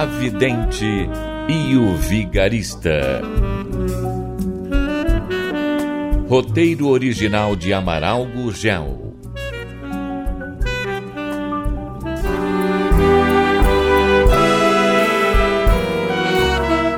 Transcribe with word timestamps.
A 0.00 0.06
Vidente 0.06 1.10
e 1.46 1.76
o 1.76 1.94
Vigarista. 1.94 3.20
Roteiro 6.26 6.88
original 6.88 7.54
de 7.54 7.74
Amaral 7.74 8.24
Gurgel. 8.24 9.14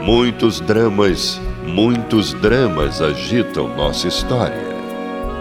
Muitos 0.05 0.61
dramas, 0.61 1.41
muitos 1.66 2.33
dramas 2.34 3.03
agitam 3.03 3.66
nossa 3.77 4.06
história. 4.06 4.77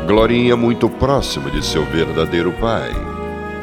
Glorinha 0.07 0.57
muito 0.57 0.89
próxima 0.89 1.51
de 1.51 1.63
seu 1.63 1.85
verdadeiro 1.85 2.51
pai. 2.53 2.89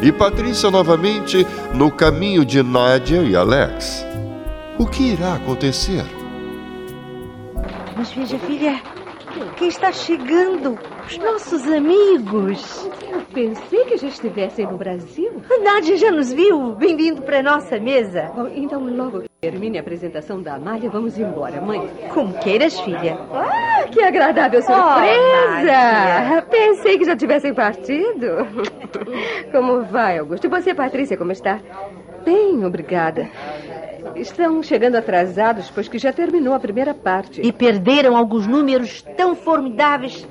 E 0.00 0.12
Patrícia 0.12 0.70
novamente 0.70 1.44
no 1.74 1.90
caminho 1.90 2.44
de 2.44 2.62
Nádia 2.62 3.20
e 3.22 3.34
Alex. 3.34 4.06
O 4.78 4.86
que 4.86 5.12
irá 5.12 5.34
acontecer? 5.34 6.04
Mas 7.96 8.12
veja, 8.12 8.38
filha, 8.38 8.80
quem 9.56 9.66
está 9.66 9.90
chegando? 9.90 10.78
Os 11.04 11.18
nossos 11.18 11.66
amigos. 11.66 12.88
Eu 13.10 13.22
pensei 13.34 13.84
que 13.86 13.96
já 13.96 14.06
estivessem 14.06 14.66
no 14.66 14.78
Brasil. 14.78 15.42
A 15.50 15.58
Nádia 15.64 15.96
já 15.96 16.12
nos 16.12 16.32
viu. 16.32 16.76
Bem-vindo 16.76 17.22
para 17.22 17.40
a 17.40 17.42
nossa 17.42 17.80
mesa. 17.80 18.30
Bom, 18.36 18.46
então, 18.54 18.84
logo 18.84 19.27
termine 19.40 19.78
a 19.78 19.80
apresentação 19.80 20.42
da 20.42 20.54
Amália, 20.54 20.90
vamos 20.90 21.16
embora, 21.16 21.60
mãe. 21.60 21.88
Como 22.12 22.34
queiras, 22.40 22.78
filha. 22.80 23.16
Ah, 23.32 23.84
que 23.88 24.02
agradável 24.02 24.60
surpresa! 24.60 26.38
Oh, 26.38 26.42
pensei 26.50 26.98
que 26.98 27.04
já 27.04 27.16
tivessem 27.16 27.54
partido. 27.54 28.46
Como 29.52 29.84
vai, 29.84 30.18
Augusto? 30.18 30.46
E 30.46 30.50
você, 30.50 30.74
Patrícia, 30.74 31.16
como 31.16 31.30
está? 31.30 31.60
Bem, 32.24 32.64
obrigada. 32.64 33.28
Estão 34.16 34.60
chegando 34.60 34.96
atrasados, 34.96 35.70
pois 35.70 35.86
que 35.86 35.98
já 35.98 36.12
terminou 36.12 36.52
a 36.52 36.58
primeira 36.58 36.92
parte. 36.92 37.40
E 37.40 37.52
perderam 37.52 38.16
alguns 38.16 38.44
números 38.44 39.02
tão 39.16 39.36
formidáveis. 39.36 40.26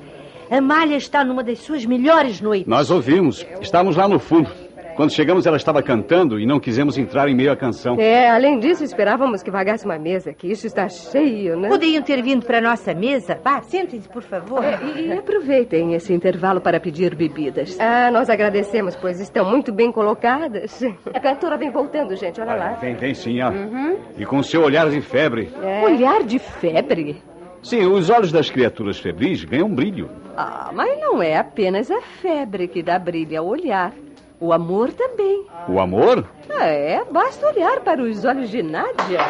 A 0.50 0.60
Malha 0.60 0.96
está 0.96 1.24
numa 1.24 1.42
das 1.42 1.60
suas 1.60 1.86
melhores 1.86 2.42
noites. 2.42 2.68
Nós 2.68 2.90
ouvimos. 2.90 3.46
Estávamos 3.60 3.96
lá 3.96 4.06
no 4.06 4.18
fundo. 4.18 4.67
Quando 4.98 5.12
chegamos, 5.12 5.46
ela 5.46 5.56
estava 5.56 5.80
cantando 5.80 6.40
e 6.40 6.44
não 6.44 6.58
quisemos 6.58 6.98
entrar 6.98 7.28
em 7.28 7.34
meio 7.36 7.52
à 7.52 7.56
canção. 7.56 8.00
É, 8.00 8.28
além 8.28 8.58
disso, 8.58 8.82
esperávamos 8.82 9.44
que 9.44 9.48
vagasse 9.48 9.84
uma 9.84 9.96
mesa, 9.96 10.32
que 10.32 10.48
isso 10.48 10.66
está 10.66 10.88
cheio, 10.88 11.56
né? 11.56 11.68
Poderiam 11.68 12.02
ter 12.02 12.20
vindo 12.20 12.44
para 12.44 12.58
a 12.58 12.60
nossa 12.60 12.92
mesa? 12.92 13.38
Vá, 13.44 13.62
sentem-se, 13.62 14.08
por 14.08 14.24
favor. 14.24 14.60
É, 14.64 14.76
e 15.00 15.12
aproveitem 15.12 15.94
esse 15.94 16.12
intervalo 16.12 16.60
para 16.60 16.80
pedir 16.80 17.14
bebidas. 17.14 17.78
Ah, 17.78 18.10
nós 18.10 18.28
agradecemos, 18.28 18.96
pois 18.96 19.20
estão 19.20 19.48
muito 19.48 19.72
bem 19.72 19.92
colocadas. 19.92 20.82
A 21.14 21.20
cantora 21.20 21.56
vem 21.56 21.70
voltando, 21.70 22.16
gente, 22.16 22.40
olha, 22.40 22.50
olha 22.50 22.60
lá. 22.60 22.72
Vem, 22.72 22.96
vem 22.96 23.14
sim, 23.14 23.40
ó. 23.40 23.50
Uhum. 23.50 23.98
E 24.18 24.26
com 24.26 24.42
seu 24.42 24.64
olhar 24.64 24.90
de 24.90 25.00
febre. 25.00 25.48
É. 25.62 25.84
Olhar 25.84 26.24
de 26.24 26.40
febre? 26.40 27.22
Sim, 27.62 27.86
os 27.86 28.10
olhos 28.10 28.32
das 28.32 28.50
criaturas 28.50 28.98
febris 28.98 29.44
ganham 29.44 29.72
brilho. 29.72 30.10
Ah, 30.36 30.72
mas 30.74 30.98
não 31.00 31.22
é 31.22 31.36
apenas 31.36 31.88
a 31.88 32.00
febre 32.00 32.66
que 32.66 32.82
dá 32.82 32.98
brilho 32.98 33.38
ao 33.38 33.46
olhar. 33.46 33.92
O 34.40 34.52
amor 34.52 34.92
também. 34.92 35.46
O 35.68 35.80
amor? 35.80 36.24
É, 36.48 37.04
basta 37.10 37.48
olhar 37.48 37.80
para 37.80 38.00
os 38.00 38.24
olhos 38.24 38.50
de 38.50 38.62
Nádia. 38.62 39.20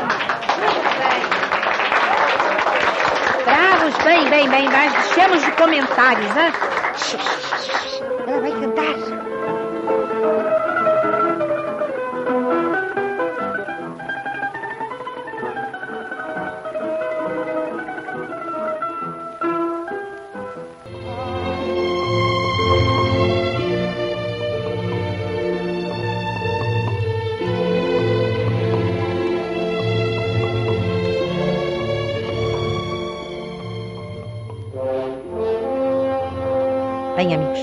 Bravos, 3.44 3.96
bem, 4.04 4.28
bem, 4.28 4.48
bem, 4.50 4.68
mas 4.68 4.92
deixemos 4.92 5.42
de 5.42 5.52
comentários, 5.52 6.34
né? 6.34 6.52
Bem, 37.18 37.34
amigos, 37.34 37.58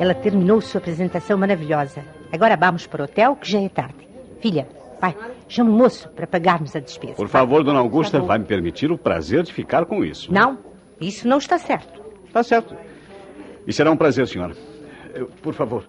ela 0.00 0.14
terminou 0.14 0.58
sua 0.62 0.78
apresentação 0.78 1.36
maravilhosa. 1.36 2.02
Agora 2.32 2.56
vamos 2.56 2.86
para 2.86 3.02
o 3.02 3.04
hotel, 3.04 3.36
que 3.36 3.46
já 3.46 3.60
é 3.60 3.68
tarde. 3.68 4.08
Filha, 4.40 4.66
pai, 4.98 5.14
chama 5.46 5.68
o 5.68 5.74
moço 5.74 6.08
para 6.16 6.26
pagarmos 6.26 6.74
a 6.74 6.80
despesa. 6.80 7.12
Por 7.12 7.28
favor, 7.28 7.62
dona 7.62 7.78
Augusta, 7.78 8.18
vai 8.20 8.38
me 8.38 8.46
permitir 8.46 8.90
o 8.90 8.96
prazer 8.96 9.42
de 9.42 9.52
ficar 9.52 9.84
com 9.84 10.02
isso. 10.02 10.32
Não, 10.32 10.56
isso 10.98 11.28
não 11.28 11.36
está 11.36 11.58
certo. 11.58 12.00
Está 12.26 12.42
certo. 12.42 12.74
E 13.66 13.72
será 13.74 13.90
um 13.90 13.98
prazer, 13.98 14.26
senhora. 14.28 14.56
Por 15.42 15.52
favor. 15.52 15.84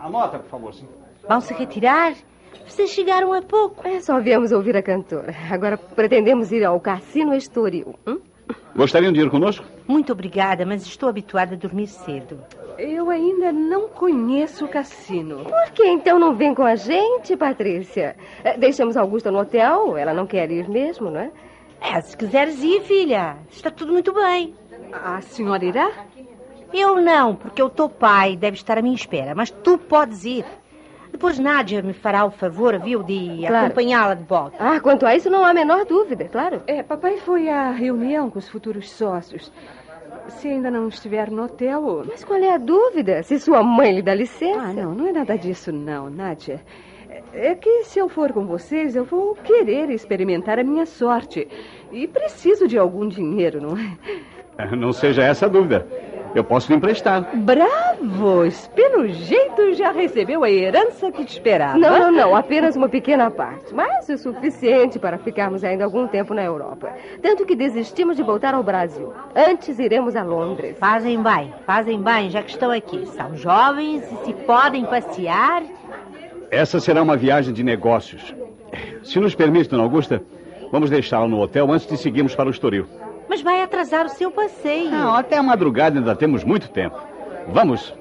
Anota, 0.00 0.38
por 0.38 0.48
favor, 0.48 0.72
sim. 0.72 0.88
Vão 1.28 1.42
se 1.42 1.52
retirar? 1.52 2.14
Vocês 2.66 2.88
chegaram 2.88 3.34
há 3.34 3.42
pouco. 3.42 3.86
É, 3.86 4.00
só 4.00 4.18
viemos 4.18 4.50
ouvir 4.50 4.78
a 4.78 4.82
cantora. 4.82 5.34
Agora 5.50 5.76
pretendemos 5.76 6.50
ir 6.52 6.64
ao 6.64 6.80
Cassino 6.80 7.34
Estoril. 7.34 7.98
Hum? 8.06 8.18
Gostariam 8.74 9.12
de 9.12 9.20
ir 9.20 9.30
conosco? 9.30 9.64
Muito 9.88 10.12
obrigada, 10.12 10.66
mas 10.66 10.84
estou 10.86 11.08
habituada 11.08 11.54
a 11.54 11.58
dormir 11.58 11.86
cedo. 11.86 12.38
Eu 12.78 13.08
ainda 13.08 13.50
não 13.52 13.88
conheço 13.88 14.66
o 14.66 14.68
cassino. 14.68 15.44
Por 15.44 15.70
que 15.72 15.86
então 15.86 16.18
não 16.18 16.34
vem 16.34 16.54
com 16.54 16.62
a 16.62 16.76
gente, 16.76 17.36
Patrícia? 17.36 18.16
Eh, 18.44 18.58
deixamos 18.58 18.96
Augusta 18.96 19.30
no 19.30 19.38
hotel, 19.38 19.96
ela 19.96 20.12
não 20.12 20.26
quer 20.26 20.50
ir 20.50 20.68
mesmo, 20.68 21.10
não 21.10 21.20
é? 21.20 21.30
É, 21.80 22.00
se 22.00 22.16
quiseres 22.16 22.62
ir, 22.62 22.82
filha. 22.82 23.36
Está 23.50 23.70
tudo 23.70 23.92
muito 23.92 24.12
bem. 24.12 24.54
A 24.92 25.20
senhora 25.22 25.64
irá? 25.64 25.90
Eu 26.72 27.00
não, 27.00 27.34
porque 27.34 27.62
o 27.62 27.70
teu 27.70 27.88
pai 27.88 28.36
deve 28.36 28.56
estar 28.56 28.76
à 28.76 28.82
minha 28.82 28.94
espera, 28.94 29.34
mas 29.34 29.50
tu 29.50 29.78
podes 29.78 30.24
ir. 30.24 30.44
Depois 31.16 31.38
Nádia 31.38 31.80
me 31.80 31.94
fará 31.94 32.26
o 32.26 32.30
favor, 32.30 32.78
viu, 32.78 33.02
de 33.02 33.38
claro. 33.46 33.64
acompanhá-la 33.64 34.12
de 34.12 34.24
volta. 34.24 34.58
Ah, 34.60 34.78
quanto 34.80 35.06
a 35.06 35.16
isso 35.16 35.30
não 35.30 35.42
há 35.42 35.48
a 35.48 35.54
menor 35.54 35.86
dúvida, 35.86 36.28
claro. 36.28 36.60
É, 36.66 36.82
papai 36.82 37.16
foi 37.16 37.48
à 37.48 37.70
reunião 37.70 38.28
com 38.28 38.38
os 38.38 38.46
futuros 38.46 38.90
sócios. 38.90 39.50
Se 40.28 40.46
ainda 40.46 40.70
não 40.70 40.88
estiver 40.88 41.30
no 41.30 41.44
hotel... 41.44 42.04
Mas 42.06 42.22
qual 42.22 42.38
é 42.38 42.52
a 42.52 42.58
dúvida? 42.58 43.22
Se 43.22 43.40
sua 43.40 43.62
mãe 43.62 43.94
lhe 43.94 44.02
dá 44.02 44.14
licença? 44.14 44.60
Ah, 44.60 44.74
não, 44.74 44.94
não 44.94 45.06
é 45.06 45.12
nada 45.12 45.38
disso 45.38 45.72
não, 45.72 46.10
Nádia. 46.10 46.60
É 47.32 47.54
que 47.54 47.84
se 47.84 47.98
eu 47.98 48.10
for 48.10 48.34
com 48.34 48.44
vocês, 48.44 48.94
eu 48.94 49.06
vou 49.06 49.34
querer 49.36 49.88
experimentar 49.88 50.58
a 50.58 50.64
minha 50.64 50.84
sorte. 50.84 51.48
E 51.90 52.06
preciso 52.06 52.68
de 52.68 52.76
algum 52.76 53.08
dinheiro, 53.08 53.58
não 53.58 53.74
é? 53.78 53.96
Não 54.76 54.92
seja 54.92 55.22
essa 55.22 55.46
a 55.46 55.48
dúvida. 55.48 55.86
Eu 56.36 56.44
posso 56.44 56.70
lhe 56.70 56.76
emprestar. 56.76 57.34
Bravos! 57.34 58.68
Pelo 58.74 59.08
jeito 59.08 59.72
já 59.72 59.90
recebeu 59.90 60.44
a 60.44 60.50
herança 60.50 61.10
que 61.10 61.24
te 61.24 61.30
esperava. 61.32 61.78
Não, 61.78 61.98
não, 61.98 62.12
não. 62.12 62.36
Apenas 62.36 62.76
uma 62.76 62.90
pequena 62.90 63.30
parte. 63.30 63.74
Mas 63.74 64.06
o 64.10 64.18
suficiente 64.18 64.98
para 64.98 65.16
ficarmos 65.16 65.64
ainda 65.64 65.84
algum 65.84 66.06
tempo 66.06 66.34
na 66.34 66.44
Europa. 66.44 66.92
Tanto 67.22 67.46
que 67.46 67.56
desistimos 67.56 68.18
de 68.18 68.22
voltar 68.22 68.52
ao 68.52 68.62
Brasil. 68.62 69.14
Antes 69.34 69.78
iremos 69.78 70.14
a 70.14 70.22
Londres. 70.22 70.76
Fazem 70.78 71.22
bem, 71.22 71.54
fazem 71.64 72.02
bem, 72.02 72.28
já 72.28 72.42
que 72.42 72.50
estão 72.50 72.70
aqui. 72.70 73.06
São 73.06 73.34
jovens 73.34 74.04
e 74.12 74.26
se 74.26 74.34
podem 74.34 74.84
passear. 74.84 75.62
Essa 76.50 76.78
será 76.80 77.02
uma 77.02 77.16
viagem 77.16 77.54
de 77.54 77.64
negócios. 77.64 78.34
Se 79.02 79.18
nos 79.18 79.34
permite, 79.34 79.70
dona 79.70 79.84
Augusta, 79.84 80.22
vamos 80.70 80.90
deixá-la 80.90 81.26
no 81.26 81.40
hotel 81.40 81.72
antes 81.72 81.86
de 81.86 81.96
seguirmos 81.96 82.34
para 82.34 82.46
o 82.46 82.50
Estoril. 82.50 82.86
Mas 83.28 83.42
vai 83.42 83.62
atrasar 83.62 84.06
o 84.06 84.10
seu 84.10 84.30
passeio. 84.30 84.90
Não, 84.90 85.14
até 85.14 85.36
a 85.36 85.42
madrugada 85.42 85.98
ainda 85.98 86.14
temos 86.14 86.44
muito 86.44 86.68
tempo. 86.68 87.00
Vamos. 87.48 87.94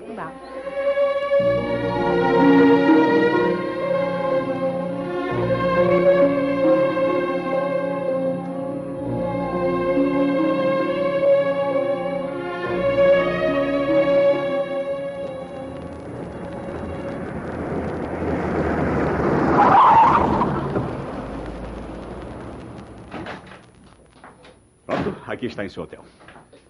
Está 25.55 25.63
em 25.63 25.69
seu 25.69 25.83
hotel. 25.83 26.01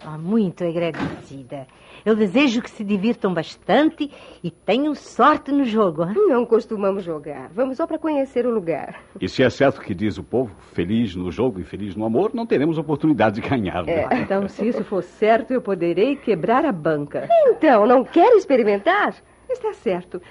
Ah, 0.02 0.18
muito 0.20 0.64
agradecida. 0.64 1.66
Eu 2.06 2.16
desejo 2.16 2.62
que 2.62 2.70
se 2.70 2.84
divirtam 2.84 3.34
bastante 3.34 4.12
e 4.44 4.52
tenham 4.52 4.94
sorte 4.94 5.52
no 5.52 5.66
jogo. 5.66 6.06
Não 6.06 6.46
costumamos 6.46 7.04
jogar. 7.04 7.50
Vamos 7.50 7.78
só 7.78 7.88
para 7.88 7.98
conhecer 7.98 8.46
o 8.46 8.52
lugar. 8.52 9.02
E 9.20 9.28
se 9.28 9.42
é 9.42 9.50
certo 9.50 9.82
que 9.82 9.96
diz 9.96 10.20
o 10.20 10.24
povo, 10.24 10.54
feliz 10.74 11.16
no 11.16 11.32
jogo 11.32 11.60
e 11.60 11.64
feliz 11.64 11.96
no 11.96 12.06
amor, 12.06 12.32
não 12.36 12.46
teremos 12.46 12.78
oportunidade 12.78 13.42
de 13.42 13.50
ganhar. 13.50 13.84
Né? 13.84 14.08
É, 14.12 14.20
então, 14.20 14.48
se 14.48 14.68
isso 14.68 14.84
for 14.84 15.02
certo, 15.02 15.52
eu 15.52 15.62
poderei 15.62 16.16
quebrar 16.16 16.66
a 16.66 16.72
banca. 16.72 17.28
Então, 17.48 17.88
não 17.88 18.04
quer 18.04 18.36
experimentar? 18.36 19.16
Está 19.50 19.74
certo. 19.74 20.22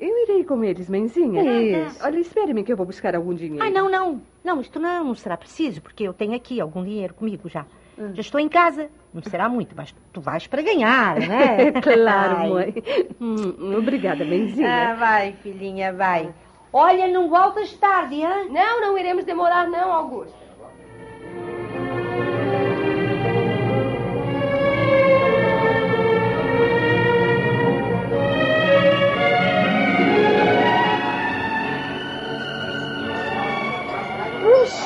Eu 0.00 0.24
irei 0.24 0.44
com 0.44 0.62
eles, 0.62 0.90
mãezinha. 0.90 1.86
Isso. 1.86 2.04
Olha, 2.04 2.18
espere-me 2.18 2.64
que 2.64 2.72
eu 2.72 2.76
vou 2.76 2.84
buscar 2.84 3.14
algum 3.14 3.34
dinheiro. 3.34 3.62
Ai, 3.62 3.70
não, 3.70 3.88
não. 3.88 4.20
Não, 4.46 4.60
isto 4.60 4.78
não 4.78 5.12
será 5.16 5.36
preciso, 5.36 5.82
porque 5.82 6.04
eu 6.04 6.14
tenho 6.14 6.32
aqui 6.32 6.60
algum 6.60 6.84
dinheiro 6.84 7.12
comigo 7.12 7.48
já. 7.48 7.66
Já 8.14 8.20
estou 8.20 8.38
em 8.38 8.48
casa. 8.48 8.88
Não 9.12 9.20
será 9.20 9.48
muito, 9.48 9.74
mas 9.76 9.92
tu 10.12 10.20
vais 10.20 10.46
para 10.46 10.62
ganhar, 10.62 11.16
né? 11.18 11.72
claro, 11.82 12.36
Ai. 12.36 12.48
mãe. 12.50 12.74
Hum, 13.20 13.76
obrigada, 13.76 14.22
Ah, 14.22 14.26
mãezinha. 14.26 14.94
vai, 14.94 15.32
filhinha, 15.42 15.92
vai. 15.92 16.32
Olha, 16.72 17.08
não 17.08 17.28
voltas 17.28 17.72
tarde, 17.72 18.16
hein? 18.22 18.48
Não, 18.48 18.80
não 18.82 18.96
iremos 18.96 19.24
demorar, 19.24 19.66
não, 19.66 19.92
Augusto. 19.92 20.45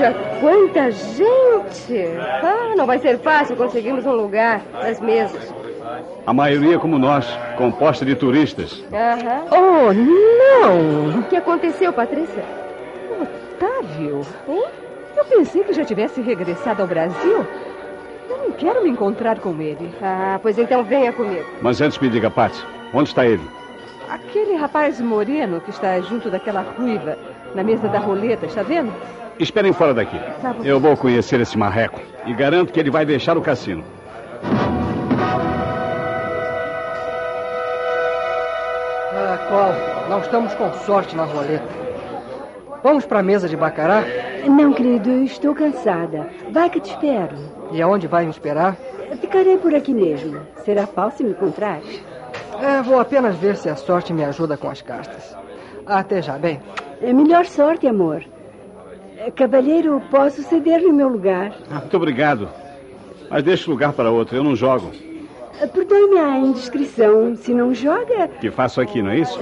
Puxa, 0.00 0.14
quanta 0.40 0.90
gente! 0.90 2.18
Ah, 2.42 2.74
não 2.74 2.86
vai 2.86 2.98
ser 2.98 3.18
fácil 3.18 3.54
conseguirmos 3.54 4.06
um 4.06 4.12
lugar 4.12 4.62
nas 4.72 4.98
mesas. 4.98 5.52
A 6.26 6.32
maioria 6.32 6.78
como 6.78 6.98
nós, 6.98 7.26
composta 7.58 8.02
de 8.02 8.14
turistas. 8.14 8.82
Aham. 8.90 9.44
Oh, 9.50 9.92
não! 9.92 11.20
O 11.20 11.22
que 11.24 11.36
aconteceu, 11.36 11.92
Patrícia? 11.92 12.42
Otávio? 13.20 14.22
Hein? 14.48 14.64
Eu 15.18 15.24
pensei 15.26 15.64
que 15.64 15.74
já 15.74 15.84
tivesse 15.84 16.22
regressado 16.22 16.80
ao 16.80 16.88
Brasil. 16.88 17.44
Eu 18.30 18.38
não 18.38 18.52
quero 18.52 18.82
me 18.82 18.88
encontrar 18.88 19.38
com 19.38 19.60
ele. 19.60 19.92
Ah, 20.00 20.38
pois 20.40 20.56
então 20.58 20.82
venha 20.82 21.12
comigo. 21.12 21.44
Mas 21.60 21.78
antes 21.82 21.98
me 21.98 22.08
diga, 22.08 22.30
Paty, 22.30 22.64
onde 22.94 23.10
está 23.10 23.26
ele? 23.26 23.42
Aquele 24.08 24.54
rapaz 24.54 24.98
moreno 24.98 25.60
que 25.60 25.68
está 25.68 26.00
junto 26.00 26.30
daquela 26.30 26.62
ruiva 26.62 27.18
na 27.54 27.62
mesa 27.62 27.88
da 27.88 27.98
roleta, 27.98 28.46
está 28.46 28.62
vendo? 28.62 28.92
Esperem 29.38 29.72
fora 29.72 29.94
daqui. 29.94 30.18
Tá. 30.42 30.54
Eu 30.62 30.78
vou 30.78 30.96
conhecer 30.96 31.40
esse 31.40 31.56
marreco 31.56 32.00
e 32.26 32.34
garanto 32.34 32.72
que 32.72 32.80
ele 32.80 32.90
vai 32.90 33.06
deixar 33.06 33.36
o 33.38 33.40
cassino. 33.42 33.82
Ah, 39.12 39.38
qual? 39.48 40.08
Não 40.08 40.20
estamos 40.20 40.54
com 40.54 40.72
sorte 40.84 41.16
na 41.16 41.24
roleta. 41.24 41.80
Vamos 42.82 43.04
para 43.04 43.20
a 43.20 43.22
mesa 43.22 43.48
de 43.48 43.56
bacará? 43.56 44.02
Não, 44.46 44.72
querido, 44.72 45.10
eu 45.10 45.24
estou 45.24 45.54
cansada. 45.54 46.28
Vai 46.50 46.70
que 46.70 46.80
te 46.80 46.90
espero. 46.90 47.36
E 47.72 47.80
aonde 47.82 48.06
vai 48.06 48.24
me 48.24 48.30
esperar? 48.30 48.76
Ficarei 49.20 49.58
por 49.58 49.74
aqui 49.74 49.92
mesmo. 49.92 50.40
Será 50.64 50.86
falso 50.86 51.18
se 51.18 51.24
me 51.24 51.30
encontrares? 51.30 52.02
É, 52.60 52.82
vou 52.82 52.98
apenas 52.98 53.36
ver 53.36 53.56
se 53.56 53.68
a 53.68 53.76
sorte 53.76 54.12
me 54.12 54.24
ajuda 54.24 54.56
com 54.56 54.68
as 54.68 54.80
cartas. 54.82 55.36
Até 55.86 56.22
já, 56.22 56.38
bem. 56.38 56.60
É 57.02 57.12
melhor 57.12 57.44
sorte, 57.46 57.86
amor. 57.86 58.22
Cavalheiro, 59.36 60.00
posso 60.10 60.42
ceder 60.42 60.82
no 60.82 60.92
meu 60.92 61.08
lugar? 61.08 61.52
Ah, 61.70 61.78
Muito 61.80 61.96
obrigado. 61.96 62.48
Mas 63.28 63.42
deixe 63.42 63.68
lugar 63.70 63.92
para 63.92 64.10
outro, 64.10 64.36
eu 64.36 64.42
não 64.42 64.56
jogo. 64.56 64.90
Perdoe-me 65.74 66.18
a 66.18 66.38
indiscrição. 66.38 67.36
Se 67.36 67.52
não 67.52 67.74
joga, 67.74 68.24
O 68.26 68.40
que 68.40 68.50
faço 68.50 68.80
aqui, 68.80 69.02
não 69.02 69.10
é 69.10 69.18
isso? 69.18 69.38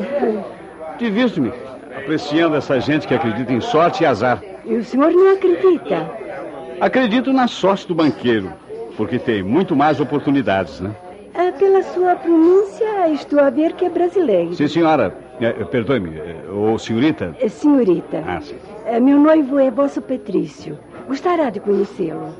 Divirto-me, 0.98 1.52
apreciando 1.96 2.56
essa 2.56 2.80
gente 2.80 3.06
que 3.06 3.14
acredita 3.14 3.52
em 3.52 3.60
sorte 3.60 4.02
e 4.02 4.06
azar. 4.06 4.42
e 4.64 4.74
o 4.74 4.84
senhor 4.84 5.12
não 5.12 5.32
acredita. 5.32 6.10
Acredito 6.80 7.32
na 7.32 7.46
sorte 7.46 7.86
do 7.86 7.94
banqueiro, 7.94 8.52
porque 8.96 9.18
tem 9.18 9.42
muito 9.42 9.74
mais 9.76 10.00
oportunidades, 10.00 10.80
né? 10.80 10.90
Ah, 11.34 11.52
pela 11.56 11.82
sua 11.84 12.16
pronúncia, 12.16 13.08
estou 13.10 13.38
a 13.40 13.48
ver 13.50 13.72
que 13.74 13.84
é 13.84 13.88
brasileiro. 13.88 14.54
Sim, 14.54 14.66
senhora. 14.66 15.14
É, 15.40 15.52
Perdoe-me, 15.64 16.16
é, 16.18 16.36
ou 16.50 16.78
senhorita? 16.78 17.34
É, 17.40 17.48
Senhorita, 17.48 18.22
Ah, 18.26 18.40
sim. 18.40 18.56
meu 19.00 19.18
noivo 19.18 19.58
é 19.58 19.70
vosso 19.70 20.02
Patrício. 20.02 20.78
Gostará 21.06 21.48
de 21.50 21.60
conhecê-lo. 21.60 22.34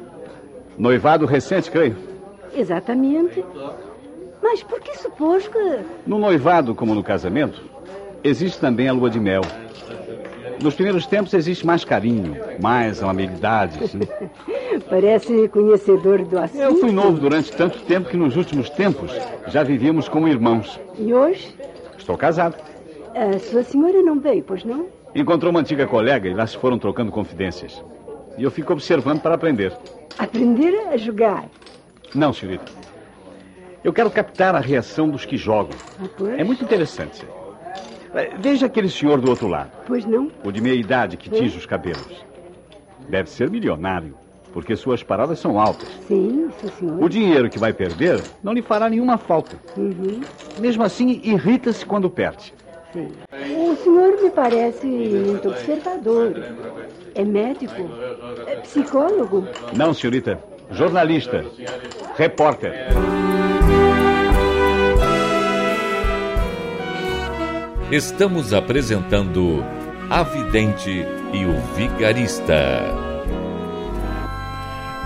Noivado 0.76 1.24
recente, 1.26 1.70
creio. 1.70 1.96
Exatamente. 2.54 3.44
Mas 4.42 4.62
por 4.62 4.80
que 4.80 4.96
supôs 4.98 5.46
que... 5.48 5.78
No 6.06 6.18
noivado, 6.18 6.74
como 6.74 6.94
no 6.94 7.02
casamento, 7.02 7.62
existe 8.22 8.58
também 8.60 8.88
a 8.88 8.92
lua 8.92 9.10
de 9.10 9.18
mel. 9.20 9.42
Nos 10.62 10.74
primeiros 10.74 11.06
tempos 11.06 11.34
existe 11.34 11.64
mais 11.64 11.84
carinho, 11.84 12.36
mais 12.60 13.00
amabilidades. 13.02 13.94
né? 13.94 14.06
Parece 14.90 15.48
conhecedor 15.48 16.24
do 16.24 16.38
assunto. 16.38 16.60
Eu 16.62 16.76
fui 16.76 16.90
novo 16.90 17.18
durante 17.18 17.52
tanto 17.52 17.78
tempo 17.80 18.08
que 18.08 18.16
nos 18.16 18.36
últimos 18.36 18.68
tempos 18.70 19.12
já 19.46 19.62
vivíamos 19.62 20.08
como 20.08 20.26
irmãos. 20.28 20.80
E 20.98 21.12
hoje? 21.14 21.54
Estou 21.96 22.16
casado. 22.16 22.56
A 23.18 23.38
sua 23.40 23.62
senhora 23.64 24.00
não 24.02 24.20
veio, 24.20 24.42
pois 24.44 24.62
não? 24.64 24.86
Encontrou 25.14 25.50
uma 25.50 25.60
antiga 25.60 25.86
colega 25.86 26.28
e 26.28 26.34
lá 26.34 26.46
se 26.46 26.56
foram 26.56 26.78
trocando 26.78 27.10
confidências. 27.10 27.82
E 28.36 28.44
eu 28.44 28.50
fico 28.50 28.72
observando 28.72 29.20
para 29.20 29.34
aprender. 29.34 29.72
Aprender 30.18 30.86
a 30.92 30.96
jogar. 30.96 31.46
Não, 32.14 32.32
senhorita. 32.32 32.70
Eu 33.82 33.92
quero 33.92 34.10
captar 34.10 34.54
a 34.54 34.60
reação 34.60 35.08
dos 35.08 35.24
que 35.24 35.36
jogam. 35.36 35.76
Ah? 36.00 36.06
É 36.36 36.44
muito 36.44 36.62
interessante. 36.62 37.26
Eh, 38.14 38.30
Veja 38.38 38.66
aquele 38.66 38.88
senhor 38.88 39.20
do 39.20 39.28
outro 39.30 39.48
lado, 39.48 39.70
Pois 39.86 40.04
não? 40.04 40.30
o 40.44 40.52
de 40.52 40.60
meia 40.60 40.74
idade 40.74 41.16
que 41.16 41.28
tinge 41.28 41.56
os 41.58 41.66
cabelos. 41.66 42.24
Deve 43.08 43.28
ser 43.30 43.50
milionário, 43.50 44.14
porque 44.52 44.76
suas 44.76 45.02
paradas 45.02 45.38
são 45.38 45.58
altas. 45.60 45.88
Sim, 46.06 46.48
sim, 46.60 46.68
senhor. 46.78 47.02
O 47.02 47.08
dinheiro 47.08 47.50
que 47.50 47.58
vai 47.58 47.72
perder 47.72 48.22
não 48.42 48.52
lhe 48.52 48.62
fará 48.62 48.88
nenhuma 48.88 49.18
falta. 49.18 49.58
Uhum, 49.76 50.20
Mesmo 50.60 50.82
assim, 50.84 51.20
irrita-se 51.24 51.84
quando 51.84 52.08
perde. 52.10 52.52
Sim. 52.92 53.08
O 53.56 53.76
senhor 53.76 54.22
me 54.22 54.30
parece 54.30 54.86
muito 54.86 55.48
observador. 55.48 56.34
É 57.14 57.24
médico? 57.24 57.88
É 58.46 58.56
psicólogo? 58.56 59.46
Não, 59.74 59.92
senhorita. 59.94 60.42
Jornalista. 60.70 61.44
Repórter. 62.16 62.72
Estamos 67.90 68.52
apresentando 68.52 69.64
A 70.10 70.22
Vidente 70.22 71.06
e 71.32 71.44
o 71.46 71.58
Vigarista. 71.74 73.07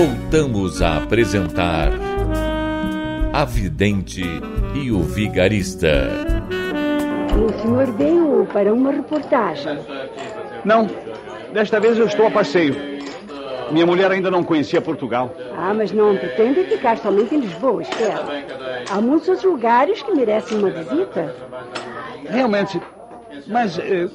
Voltamos 0.00 0.80
a 0.80 0.96
apresentar 0.96 1.90
A 3.34 3.44
Vidente 3.44 4.22
e 4.74 4.90
o 4.90 5.00
Vigarista. 5.00 6.08
O 7.36 7.60
senhor 7.60 7.92
veio 7.98 8.48
para 8.50 8.72
uma 8.72 8.92
reportagem. 8.92 9.78
Não. 10.64 10.88
Desta 11.52 11.78
vez 11.78 11.98
eu 11.98 12.06
estou 12.06 12.26
a 12.26 12.30
passeio. 12.30 12.74
Minha 13.70 13.84
mulher 13.84 14.10
ainda 14.10 14.30
não 14.30 14.42
conhecia 14.42 14.80
Portugal. 14.80 15.34
Ah, 15.54 15.74
mas 15.74 15.92
não 15.92 16.16
pretende 16.16 16.64
ficar 16.64 16.96
somente 16.96 17.34
em 17.34 17.40
Lisboa, 17.40 17.82
espera. 17.82 18.24
Há 18.90 19.02
muitos 19.02 19.28
outros 19.28 19.52
lugares 19.52 20.00
que 20.00 20.14
merecem 20.14 20.60
uma 20.60 20.70
visita. 20.70 21.36
Realmente. 22.26 22.80
Mas 23.46 23.78
eh, 23.78 24.08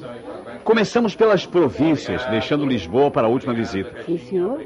começamos 0.63 1.15
pelas 1.15 1.46
províncias, 1.46 2.25
deixando 2.25 2.65
Lisboa 2.65 3.12
para 3.12 3.27
a 3.27 3.30
última 3.30 3.54
visita. 3.54 4.04
Sim, 4.04 4.18
senhor. 4.18 4.62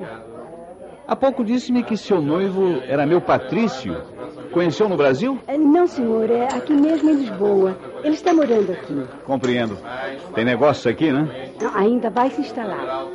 Há 1.10 1.16
pouco 1.16 1.44
disse-me 1.44 1.82
que 1.82 1.98
seu 1.98 2.22
noivo 2.22 2.84
era 2.88 3.04
meu 3.04 3.20
Patrício. 3.20 3.98
Conheceu 4.52 4.88
no 4.88 4.96
Brasil? 4.96 5.40
Ah, 5.48 5.58
Não, 5.58 5.88
senhor, 5.88 6.30
é 6.30 6.44
aqui 6.44 6.72
mesmo 6.74 7.10
em 7.10 7.16
Lisboa. 7.16 7.76
Ele 8.04 8.14
está 8.14 8.32
morando 8.32 8.72
aqui. 8.72 9.04
Compreendo. 9.26 9.76
Tem 10.36 10.46
negócios 10.46 10.86
aqui, 10.86 11.12
né? 11.12 11.50
Não, 11.60 11.76
ainda 11.76 12.12
vai 12.12 12.30
se 12.30 12.42
instalar. 12.42 13.06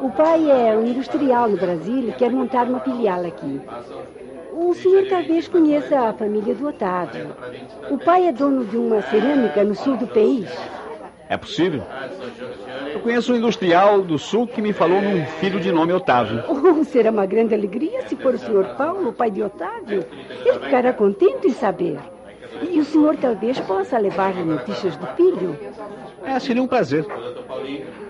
O 0.00 0.12
pai 0.12 0.48
é 0.48 0.76
um 0.76 0.86
industrial 0.86 1.48
no 1.48 1.56
Brasil 1.56 2.10
e 2.10 2.12
quer 2.12 2.30
montar 2.30 2.68
uma 2.68 2.78
filial 2.78 3.24
aqui. 3.26 3.60
O 4.52 4.72
senhor 4.72 5.08
talvez 5.08 5.48
conheça 5.48 5.98
a 5.98 6.12
família 6.12 6.54
do 6.54 6.68
Otávio. 6.68 7.34
O 7.90 7.98
pai 7.98 8.28
é 8.28 8.32
dono 8.32 8.64
de 8.64 8.76
uma 8.76 9.02
cerâmica 9.02 9.64
no 9.64 9.74
sul 9.74 9.96
do 9.96 10.06
país. 10.06 10.48
É 11.28 11.36
possível? 11.36 11.82
Eu 12.92 13.00
conheço 13.00 13.32
um 13.32 13.36
industrial 13.36 14.02
do 14.02 14.18
sul 14.18 14.46
que 14.46 14.60
me 14.60 14.72
falou 14.72 15.00
num 15.00 15.24
filho 15.24 15.60
de 15.60 15.70
nome 15.70 15.92
Otávio. 15.92 16.42
Oh, 16.48 16.82
será 16.84 17.10
uma 17.10 17.26
grande 17.26 17.54
alegria 17.54 18.06
se 18.06 18.16
for 18.16 18.34
o 18.34 18.38
senhor 18.38 18.64
Paulo, 18.76 19.10
o 19.10 19.12
pai 19.12 19.30
de 19.30 19.42
Otávio. 19.42 20.04
Ele 20.44 20.58
ficará 20.58 20.92
contente 20.92 21.46
em 21.46 21.52
saber. 21.52 21.98
E 22.68 22.80
o 22.80 22.84
senhor 22.84 23.16
talvez 23.16 23.58
possa 23.60 23.96
levar-lhe 23.98 24.42
notícias 24.42 24.96
do 24.96 25.06
filho. 25.08 25.56
É, 26.24 26.38
seria 26.38 26.62
um 26.62 26.66
prazer. 26.66 27.06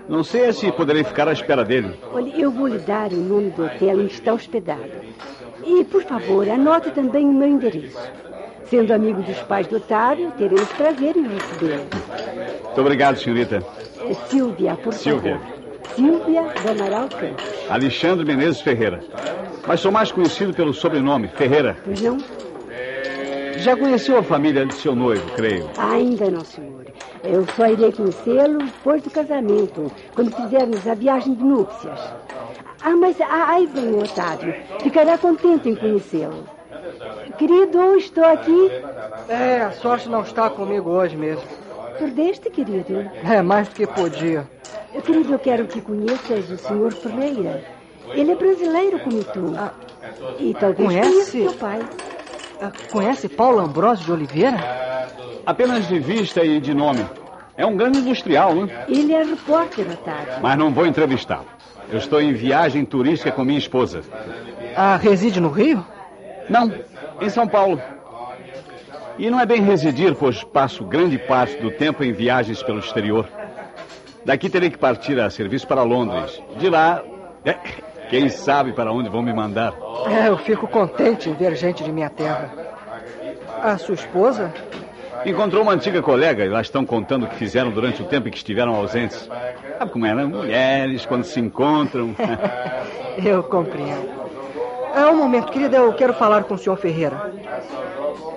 Não 0.09 0.23
sei 0.23 0.51
se 0.51 0.71
poderei 0.71 1.03
ficar 1.03 1.27
à 1.27 1.31
espera 1.31 1.63
dele. 1.63 1.97
Olha, 2.11 2.35
eu 2.35 2.51
vou 2.51 2.67
lhe 2.67 2.79
dar 2.79 3.11
o 3.13 3.17
nome 3.17 3.51
do 3.51 3.65
hotel 3.65 4.01
em 4.01 4.07
que 4.07 4.13
está 4.13 4.33
hospedado. 4.33 4.83
E, 5.63 5.85
por 5.85 6.03
favor, 6.03 6.49
anote 6.49 6.91
também 6.91 7.25
o 7.25 7.31
meu 7.31 7.47
endereço. 7.47 8.11
Sendo 8.71 8.93
amigo 8.93 9.21
dos 9.21 9.37
pais 9.39 9.67
do 9.67 9.75
Otávio, 9.75 10.31
teremos 10.37 10.69
prazer 10.69 11.17
em 11.17 11.27
recebê-lo. 11.27 11.85
Muito 12.63 12.79
obrigado, 12.79 13.17
senhorita. 13.17 13.61
É 13.99 14.13
Silvia, 14.29 14.75
por 14.77 14.93
Silvia. 14.93 15.37
favor. 15.37 15.93
Silvia 15.93 16.41
do 16.43 16.71
Amaral 16.71 17.09
Campos. 17.09 17.43
Alexandre 17.69 18.23
Menezes 18.25 18.61
Ferreira. 18.61 19.03
Mas 19.67 19.81
sou 19.81 19.91
mais 19.91 20.09
conhecido 20.09 20.53
pelo 20.53 20.73
sobrenome, 20.73 21.27
Ferreira. 21.27 21.75
Pois 21.83 21.99
não? 21.99 22.17
Já 23.57 23.75
conheceu 23.75 24.17
a 24.17 24.23
família 24.23 24.65
de 24.65 24.73
seu 24.73 24.95
noivo, 24.95 25.29
creio. 25.35 25.69
Ainda 25.77 26.31
não, 26.31 26.45
senhor. 26.45 26.85
Eu 27.25 27.45
só 27.57 27.67
irei 27.67 27.91
conhecê-lo 27.91 28.59
depois 28.59 29.03
do 29.03 29.09
casamento, 29.09 29.91
quando 30.15 30.33
fizermos 30.33 30.87
a 30.87 30.93
viagem 30.93 31.33
de 31.33 31.43
núpcias. 31.43 31.99
Ah, 32.81 32.95
mas 32.95 33.19
ah, 33.19 33.47
aí 33.49 33.67
vem 33.67 33.91
o 33.91 34.01
Otávio. 34.01 34.55
Ficará 34.81 35.17
contente 35.17 35.67
em 35.67 35.75
conhecê-lo. 35.75 36.60
Querido, 37.37 37.95
estou 37.95 38.25
aqui. 38.25 38.71
É, 39.29 39.61
a 39.61 39.71
sorte 39.71 40.09
não 40.09 40.21
está 40.21 40.49
comigo 40.49 40.89
hoje 40.89 41.15
mesmo. 41.15 41.43
Perdeste, 41.97 42.49
querido? 42.49 43.09
É, 43.23 43.41
mais 43.41 43.67
do 43.67 43.75
que 43.75 43.85
podia. 43.87 44.47
Querido, 45.05 45.33
eu 45.33 45.39
quero 45.39 45.65
que 45.67 45.81
conheças 45.81 46.49
o 46.49 46.57
senhor 46.57 46.91
Ferreira. 46.93 47.63
Ele 48.13 48.31
é 48.31 48.35
brasileiro 48.35 48.99
como 48.99 49.23
tu. 49.23 49.53
e 50.39 50.53
talvez 50.53 50.87
conhece? 50.87 51.09
conheça 51.31 51.31
teu 51.31 51.53
pai. 51.53 51.79
Ah, 52.61 52.71
Conhece 52.91 53.27
Paulo 53.29 53.59
Ambrosio 53.59 54.05
de 54.05 54.11
Oliveira? 54.11 55.07
Apenas 55.45 55.87
de 55.87 55.99
vista 55.99 56.43
e 56.43 56.59
de 56.59 56.73
nome. 56.73 57.03
É 57.57 57.65
um 57.65 57.75
grande 57.75 57.99
industrial, 57.99 58.53
né? 58.53 58.85
Ele 58.87 59.13
é 59.13 59.23
repórter, 59.23 59.85
Otávio. 59.91 60.33
Mas 60.41 60.57
não 60.57 60.71
vou 60.71 60.85
entrevistá-lo. 60.85 61.45
Eu 61.89 61.97
estou 61.97 62.21
em 62.21 62.33
viagem 62.33 62.85
turística 62.85 63.31
com 63.31 63.43
minha 63.43 63.57
esposa. 63.57 64.01
Ah, 64.75 64.95
reside 64.97 65.39
no 65.41 65.49
Rio? 65.49 65.83
Não, 66.49 66.71
em 67.19 67.29
São 67.29 67.47
Paulo. 67.47 67.81
E 69.17 69.29
não 69.29 69.39
é 69.39 69.45
bem 69.45 69.61
residir, 69.61 70.15
pois 70.15 70.43
passo 70.43 70.83
grande 70.83 71.17
parte 71.17 71.57
do 71.57 71.71
tempo 71.71 72.03
em 72.03 72.11
viagens 72.11 72.63
pelo 72.63 72.79
exterior. 72.79 73.27
Daqui 74.25 74.49
terei 74.49 74.69
que 74.69 74.77
partir 74.77 75.19
a 75.19 75.29
serviço 75.29 75.67
para 75.67 75.83
Londres. 75.83 76.41
De 76.57 76.69
lá, 76.69 77.03
é, 77.43 77.55
quem 78.09 78.29
sabe 78.29 78.73
para 78.73 78.91
onde 78.91 79.09
vão 79.09 79.21
me 79.21 79.33
mandar. 79.33 79.73
É, 80.07 80.27
eu 80.27 80.37
fico 80.37 80.67
contente 80.67 81.29
em 81.29 81.33
ver 81.33 81.55
gente 81.55 81.83
de 81.83 81.91
minha 81.91 82.09
terra. 82.09 82.51
A 83.61 83.77
sua 83.77 83.95
esposa? 83.95 84.53
Encontrou 85.25 85.61
uma 85.61 85.73
antiga 85.73 86.01
colega 86.01 86.43
e 86.43 86.49
lá 86.49 86.61
estão 86.61 86.85
contando 86.85 87.25
o 87.25 87.27
que 87.27 87.35
fizeram 87.35 87.69
durante 87.69 88.01
o 88.01 88.05
tempo 88.05 88.27
em 88.27 88.31
que 88.31 88.37
estiveram 88.37 88.73
ausentes. 88.73 89.29
Sabe 89.77 89.91
como 89.91 90.05
é, 90.05 90.15
né? 90.15 90.25
Mulheres, 90.25 91.05
quando 91.05 91.23
se 91.23 91.39
encontram. 91.39 92.15
Eu 93.23 93.43
compreendo. 93.43 94.20
É 94.95 95.05
um 95.05 95.15
momento, 95.15 95.51
querida, 95.51 95.77
eu 95.77 95.93
quero 95.93 96.13
falar 96.13 96.43
com 96.43 96.55
o 96.55 96.57
senhor 96.57 96.75
Ferreira. 96.77 97.31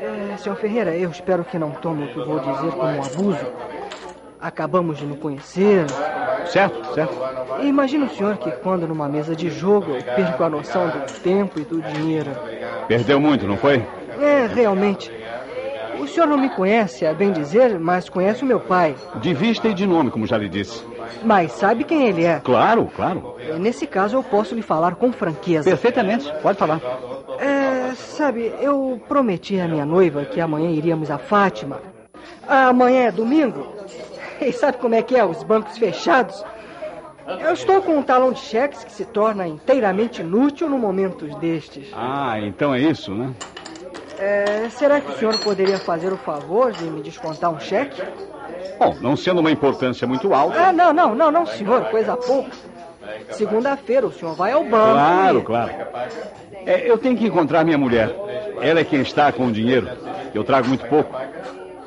É, 0.01 0.37
senhor 0.37 0.57
Ferreira, 0.57 0.95
eu 0.97 1.11
espero 1.11 1.45
que 1.45 1.59
não 1.59 1.71
tome 1.71 2.05
o 2.05 2.09
que 2.09 2.19
vou 2.21 2.39
dizer 2.39 2.71
como 2.73 2.97
um 2.97 3.03
abuso. 3.03 3.47
Acabamos 4.41 4.99
de 4.99 5.07
nos 5.07 5.19
conhecer. 5.19 5.87
Certo, 6.47 6.95
certo. 6.95 7.15
E 7.63 7.67
Imagina 7.67 8.05
o 8.05 8.11
senhor 8.11 8.37
que 8.37 8.51
quando 8.51 8.87
numa 8.87 9.09
mesa 9.09 9.35
de 9.35 9.49
jogo 9.49 9.93
eu 9.93 10.03
perco 10.03 10.45
a 10.45 10.51
noção 10.51 10.89
do 10.89 11.21
tempo 11.23 11.59
e 11.59 11.65
do 11.65 11.81
dinheiro. 11.81 12.31
Perdeu 12.87 13.19
muito, 13.19 13.47
não 13.47 13.57
foi? 13.57 13.85
É, 14.21 14.47
realmente. 14.47 15.11
O 16.15 16.17
senhor 16.17 16.29
não 16.29 16.39
me 16.39 16.49
conhece, 16.49 17.05
a 17.05 17.13
bem 17.13 17.33
dizer, 17.33 17.77
mas 17.77 18.09
conhece 18.09 18.45
o 18.45 18.47
meu 18.47 18.61
pai. 18.61 18.95
De 19.17 19.35
vista 19.35 19.67
e 19.67 19.75
de 19.75 19.85
nome, 19.85 20.13
como 20.13 20.29
já 20.29 20.39
lhe 20.39 20.49
disse. 20.49 20.85
Mas 21.25 21.51
sabe 21.51 21.83
quem 21.83 22.07
ele 22.07 22.23
é? 22.23 22.39
Claro, 22.39 22.89
claro. 22.95 23.35
E 23.41 23.59
Nesse 23.59 23.85
caso 23.85 24.17
eu 24.17 24.23
posso 24.23 24.55
lhe 24.55 24.63
falar 24.63 24.95
com 24.95 25.13
franqueza. 25.13 25.69
Perfeitamente, 25.69 26.33
pode 26.41 26.57
falar. 26.57 26.81
É, 27.41 27.97
sabe, 27.97 28.55
eu 28.61 29.03
prometi 29.09 29.59
à 29.59 29.67
minha 29.67 29.85
noiva 29.85 30.25
que 30.25 30.41
amanhã 30.41 30.71
iríamos 30.71 31.11
a 31.11 31.19
Fátima. 31.19 31.81
Amanhã 32.47 33.09
é 33.09 33.11
domingo. 33.11 33.75
E 34.41 34.53
sabe 34.53 34.79
como 34.79 34.95
é 34.95 35.03
que 35.03 35.17
é? 35.17 35.25
Os 35.25 35.43
bancos 35.43 35.77
fechados. 35.79 36.45
Eu 37.27 37.55
estou 37.55 37.83
com 37.83 37.99
um 37.99 38.03
talão 38.03 38.31
de 38.31 38.39
cheques 38.39 38.85
que 38.85 38.93
se 38.93 39.05
torna 39.05 39.49
inteiramente 39.49 40.21
inútil 40.21 40.69
no 40.69 40.79
momentos 40.79 41.35
destes. 41.37 41.89
Ah, 41.93 42.39
então 42.41 42.73
é 42.73 42.81
isso, 42.81 43.13
né? 43.13 43.33
É, 44.19 44.69
será 44.71 45.01
que 45.01 45.11
o 45.11 45.19
senhor 45.19 45.39
poderia 45.39 45.79
fazer 45.79 46.13
o 46.13 46.17
favor 46.17 46.73
de 46.73 46.85
me 46.85 47.03
descontar 47.03 47.51
um 47.51 47.59
cheque? 47.61 48.03
Bom, 48.79 48.97
não 49.01 49.17
sendo 49.17 49.41
uma 49.41 49.51
importância 49.51 50.07
muito 50.07 50.33
alta. 50.35 50.59
Ah, 50.69 50.73
não, 50.73 50.93
não, 50.93 51.15
não, 51.15 51.31
não, 51.31 51.47
senhor, 51.47 51.85
coisa 51.87 52.17
pouca. 52.17 52.51
Segunda-feira 53.31 54.07
o 54.07 54.13
senhor 54.13 54.35
vai 54.35 54.53
ao 54.53 54.65
banco. 54.65 54.93
Claro, 54.93 55.39
e- 55.39 55.43
claro. 55.43 55.73
É, 56.67 56.91
eu 56.91 56.97
tenho 56.97 57.17
que 57.17 57.27
encontrar 57.27 57.65
minha 57.65 57.77
mulher. 57.79 58.15
Ela 58.61 58.81
é 58.81 58.85
quem 58.85 59.01
está 59.01 59.31
com 59.33 59.47
o 59.47 59.53
dinheiro. 59.53 59.89
Eu 60.35 60.45
trago 60.45 60.69
muito 60.69 60.87
pouco. 60.87 61.15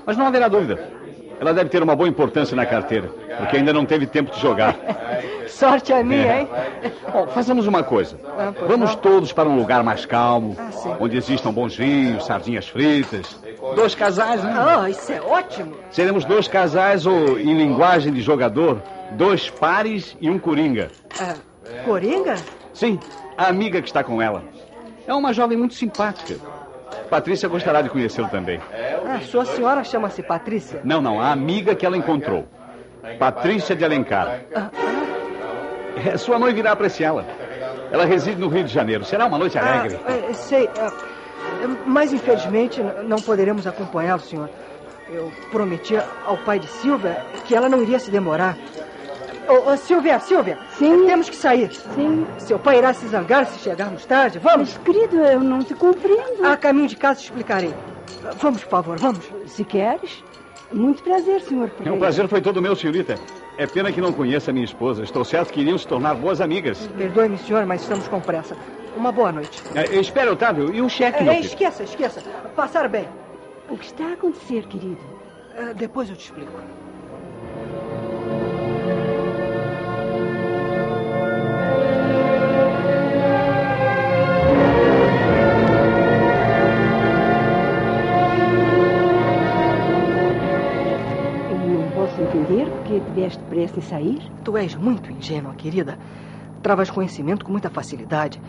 Mas 0.06 0.18
não 0.18 0.26
haverá 0.28 0.48
dúvida. 0.48 0.97
Ela 1.40 1.54
deve 1.54 1.70
ter 1.70 1.84
uma 1.84 1.96
boa 1.96 2.10
importância 2.10 2.56
na 2.56 2.66
carteira, 2.66 3.10
porque 3.38 3.58
ainda 3.58 3.72
não 3.72 3.86
teve 3.86 4.08
tempo 4.08 4.32
de 4.32 4.40
jogar. 4.42 4.76
Sorte 5.48 5.94
a 5.94 6.04
minha, 6.04 6.26
É. 6.26 6.40
hein? 6.42 6.50
Bom, 7.12 7.28
façamos 7.28 7.68
uma 7.68 7.84
coisa. 7.84 8.18
Ah, 8.38 8.52
Vamos 8.68 8.96
todos 8.96 9.32
para 9.32 9.48
um 9.48 9.56
lugar 9.58 9.84
mais 9.84 10.06
calmo, 10.06 10.56
Ah, 10.60 10.98
onde 11.00 11.16
existam 11.18 11.52
bons 11.52 11.76
vinhos, 11.76 12.26
sardinhas 12.26 12.68
fritas. 12.68 13.40
Dois 13.76 13.94
casais, 13.96 14.44
né? 14.44 14.54
Ah, 14.56 14.90
isso 14.90 15.12
é 15.12 15.22
ótimo. 15.22 15.74
Seremos 15.92 16.26
dois 16.26 16.48
casais 16.48 17.06
ou, 17.06 17.40
em 17.40 17.56
linguagem 17.58 18.12
de 18.14 18.22
jogador, 18.22 18.82
dois 19.12 19.50
pares 19.50 20.16
e 20.20 20.30
um 20.30 20.38
coringa. 20.40 20.90
Ah, 21.20 21.36
Coringa? 21.86 22.36
Sim, 22.74 23.00
a 23.38 23.48
amiga 23.48 23.82
que 23.82 23.88
está 23.90 24.04
com 24.04 24.22
ela. 24.22 24.44
É 25.08 25.14
uma 25.14 25.34
jovem 25.34 25.58
muito 25.58 25.74
simpática. 25.74 26.36
Patrícia 27.10 27.48
gostará 27.50 27.82
de 27.82 27.90
conhecê-lo 27.90 28.30
também. 28.30 28.60
Ah, 29.06 29.20
sua 29.22 29.46
senhora 29.46 29.84
chama-se 29.84 30.22
Patrícia? 30.22 30.82
Não, 30.84 31.02
não, 31.02 31.20
a 31.20 31.32
amiga 31.32 31.76
que 31.76 31.86
ela 31.86 31.98
encontrou. 31.98 32.48
Patrícia 33.18 33.76
de 33.76 33.86
Alencar. 33.86 34.42
É, 36.06 36.18
sua 36.18 36.38
noiva 36.38 36.60
irá 36.60 36.72
apreciá-la. 36.74 37.26
Ela 37.92 38.06
reside 38.06 38.40
no 38.40 38.50
Rio 38.50 38.64
de 38.64 38.74
Janeiro. 38.74 39.04
Será 39.06 39.26
uma 39.26 39.38
noite 39.38 39.58
alegre. 39.58 40.00
Ah, 40.06 40.34
sei. 40.34 40.70
ah, 40.78 40.92
é, 41.64 41.68
mas 41.86 42.12
infelizmente 42.14 42.82
não 43.06 43.18
poderemos 43.18 43.66
acompanhá-lo, 43.66 44.22
senhor. 44.22 44.50
Eu 45.10 45.32
prometi 45.52 45.96
ao 46.26 46.38
pai 46.38 46.60
de 46.60 46.68
Silvia 46.68 47.26
que 47.46 47.56
ela 47.56 47.70
não 47.70 47.82
iria 47.82 47.98
se 47.98 48.12
demorar. 48.12 48.58
Ô, 49.48 49.72
ô, 49.72 49.78
Silvia, 49.78 50.20
Silvia. 50.20 50.58
Sim. 50.78 51.06
Temos 51.06 51.30
que 51.30 51.36
sair. 51.36 51.72
Sim. 51.96 52.26
Seu 52.38 52.60
pai 52.60 52.78
irá 52.80 52.94
se 52.94 53.08
zangar 53.08 53.46
se 53.46 53.60
chegarmos 53.60 54.06
tarde. 54.06 54.40
Vamos. 54.40 54.74
Mas, 54.76 54.84
querido, 54.84 55.18
eu 55.18 55.40
não 55.40 55.60
te 55.60 55.74
compreendo. 55.74 56.46
A 56.46 56.58
caminho 56.58 56.88
de 56.88 56.96
casa 56.96 57.20
te 57.22 57.26
explicarei. 57.26 57.74
Vamos, 58.40 58.64
por 58.64 58.70
favor, 58.70 59.00
vamos. 59.00 59.26
Se 59.48 59.64
queres. 59.64 60.24
Muito 60.72 61.02
prazer, 61.02 61.40
senhor 61.42 61.68
É, 61.68 61.70
Pereira. 61.70 61.96
o 61.96 62.00
prazer 62.00 62.28
foi 62.28 62.42
todo 62.42 62.62
meu, 62.62 62.76
senhorita. 62.76 63.16
É 63.58 63.66
pena 63.66 63.90
que 63.92 64.02
não 64.02 64.12
conheça 64.12 64.52
minha 64.52 64.66
esposa. 64.66 65.02
Estou 65.02 65.24
certo 65.24 65.54
que 65.54 65.62
iriam 65.62 65.78
se 65.78 65.88
tornar 65.88 66.14
boas 66.16 66.42
amigas. 66.42 66.90
Perdoe-me, 66.98 67.38
senhor, 67.38 67.66
mas 67.66 67.82
estamos 67.82 68.06
com 68.10 68.20
pressa. 68.20 68.56
Uma 68.98 69.12
boa 69.12 69.32
noite. 69.32 69.64
É, 69.74 69.96
espera, 69.96 70.32
Otávio. 70.34 70.74
E 70.76 70.82
o 70.82 70.90
cheque, 70.90 71.24
É, 71.24 71.40
esqueça, 71.40 71.84
esqueça. 71.84 72.22
Passar 72.56 72.90
bem. 72.90 73.08
O 73.70 73.78
que 73.78 73.86
está 73.86 74.08
a 74.08 74.14
acontecer, 74.14 74.66
querido? 74.68 74.98
Ah, 75.58 75.72
depois 75.74 76.10
eu 76.10 76.16
te 76.18 76.26
explico. 76.26 76.52
Entender 92.68 92.70
porque 92.70 93.00
tiveste 93.00 93.44
pressa 93.44 93.80
em 93.80 93.82
sair. 93.82 94.32
Tu 94.44 94.58
és 94.58 94.76
muito 94.76 95.12
ingênua, 95.12 95.54
querida. 95.56 95.98
Travas 96.62 96.90
conhecimento 96.90 97.46
com 97.46 97.52
muita 97.52 97.70
facilidade. 97.70 98.42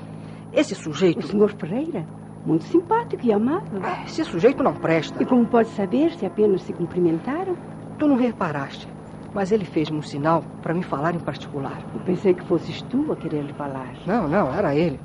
Esse 0.52 0.72
O 0.74 0.76
sujeito. 0.76 1.26
senhor 1.26 1.52
Pereira, 1.54 2.04
muito 2.44 2.64
simpático 2.64 3.24
e 3.24 3.32
amável. 3.32 3.80
Esse 4.06 4.24
sujeito 4.24 4.62
não 4.62 4.74
presta. 4.74 5.22
E 5.22 5.26
como 5.26 5.46
pode 5.46 5.68
saber 5.70 6.12
se 6.12 6.26
apenas 6.26 6.62
se 6.62 6.72
cumprimentaram? 6.72 7.56
Tu 7.98 8.06
não 8.08 8.16
reparaste. 8.16 8.88
Mas 9.34 9.52
ele 9.52 9.64
fez-me 9.64 9.98
um 9.98 10.02
sinal 10.02 10.42
para 10.62 10.72
me 10.72 10.82
falar 10.82 11.14
em 11.14 11.18
particular. 11.20 11.78
Eu 11.94 12.00
pensei 12.00 12.32
que 12.32 12.42
fosses 12.44 12.80
tu 12.82 13.12
a 13.12 13.16
querer 13.16 13.42
lhe 13.42 13.52
falar. 13.52 13.92
Não, 14.06 14.26
não, 14.26 14.52
era 14.52 14.74
ele. 14.74 14.98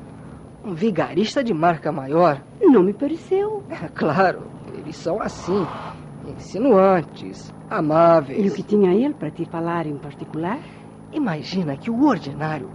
Um 0.66 0.74
vigarista 0.74 1.44
de 1.44 1.54
marca 1.54 1.92
maior. 1.92 2.42
Não 2.62 2.82
me 2.82 2.94
pareceu. 2.94 3.64
É 3.70 3.88
claro, 3.94 4.44
eles 4.78 4.96
são 4.96 5.22
assim. 5.22 5.68
Insinuantes, 6.28 7.54
amáveis. 7.70 8.46
E 8.46 8.50
o 8.50 8.54
que 8.54 8.64
tinha 8.64 8.94
ele 8.94 9.14
para 9.14 9.30
te 9.30 9.46
falar 9.46 9.86
em 9.86 9.98
particular? 9.98 10.60
Imagina 11.12 11.76
que 11.76 11.92
o 11.92 12.06
ordinário, 12.06 12.70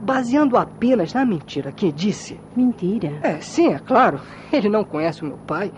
baseando 0.00 0.56
apenas 0.56 1.14
na 1.14 1.24
mentira 1.24 1.72
que 1.72 1.90
disse. 1.90 2.38
Mentira? 2.54 3.18
É, 3.22 3.40
sim, 3.40 3.72
é 3.72 3.78
claro. 3.78 4.20
Ele 4.52 4.68
não 4.68 4.84
conhece 4.84 5.22
o 5.22 5.26
meu 5.26 5.38
pai. 5.38 5.72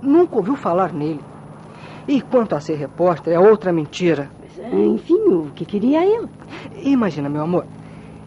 Nunca 0.00 0.36
ouviu 0.36 0.56
falar 0.56 0.92
nele. 0.92 1.20
E 2.06 2.20
quanto 2.20 2.54
a 2.54 2.60
ser 2.60 2.76
repórter, 2.76 3.34
é 3.34 3.38
outra 3.38 3.72
mentira. 3.72 4.30
Enfim, 4.72 5.22
o 5.28 5.50
que 5.54 5.64
queria 5.64 6.04
ele? 6.04 6.28
Imagina, 6.82 7.28
meu 7.28 7.42
amor. 7.42 7.66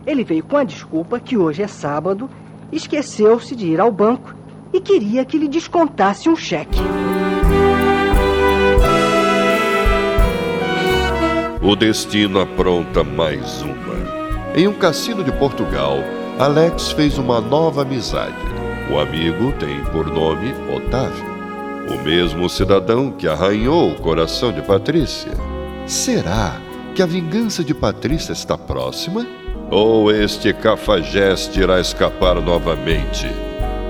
Ele 0.06 0.24
veio 0.24 0.44
com 0.44 0.58
a 0.58 0.64
desculpa 0.64 1.20
que 1.20 1.38
hoje 1.38 1.64
é 1.64 1.68
sábado, 1.68 2.30
esqueceu-se 2.72 3.56
de 3.56 3.68
ir 3.68 3.80
ao 3.80 3.92
banco 3.92 4.36
e 4.72 4.80
queria 4.80 5.26
que 5.26 5.38
lhe 5.38 5.48
descontasse 5.48 6.30
um 6.30 6.36
cheque. 6.36 6.80
O 11.68 11.76
destino 11.76 12.40
apronta 12.40 13.04
mais 13.04 13.64
uma. 13.64 14.56
Em 14.56 14.68
um 14.68 14.74
cassino 14.74 15.24
de 15.24 15.32
Portugal, 15.32 15.98
Alex 16.38 16.92
fez 16.92 17.18
uma 17.18 17.42
nova 17.42 17.82
amizade. 17.82 18.36
O 18.94 19.00
amigo 19.00 19.52
tem 19.54 19.84
por 19.86 20.06
nome 20.06 20.54
Otávio, 20.72 21.26
o 21.90 22.04
mesmo 22.04 22.48
cidadão 22.48 23.10
que 23.12 23.28
arranhou 23.28 23.90
o 23.90 23.96
coração 23.96 24.54
de 24.54 24.62
Patrícia. 24.62 25.32
Será 25.88 26.62
que 26.94 27.02
a 27.02 27.08
vingança 27.08 27.64
de 27.64 27.74
Patrícia 27.74 28.34
está 28.34 28.56
próxima? 28.56 29.26
Ou 29.72 30.12
este 30.12 30.54
cafajeste 30.54 31.62
irá 31.62 31.80
escapar 31.80 32.40
novamente? 32.40 33.28